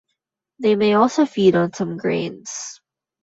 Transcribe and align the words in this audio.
They 0.57 0.75
may 0.75 0.93
also 0.93 1.27
feed 1.27 1.55
on 1.55 1.73
some 1.73 1.95
grains. 1.97 2.81